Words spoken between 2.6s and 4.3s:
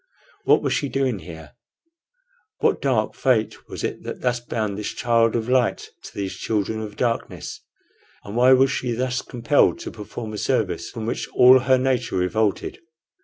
dark fate was it that